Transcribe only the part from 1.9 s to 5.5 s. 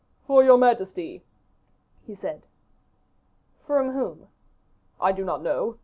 he said. "From whom?" "I do not